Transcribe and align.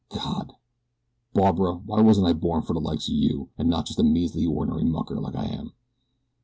God! 0.09 0.53
Barbara 1.31 1.75
why 1.75 2.01
wasn't 2.01 2.25
I 2.25 2.33
born 2.33 2.63
for 2.63 2.73
the 2.73 2.79
likes 2.79 3.07
of 3.07 3.13
you, 3.13 3.49
and 3.55 3.69
not 3.69 3.85
just 3.85 3.99
a 3.99 4.03
measly, 4.03 4.47
ornery 4.47 4.83
mucker 4.83 5.19
like 5.19 5.35
I 5.35 5.45
am. 5.45 5.73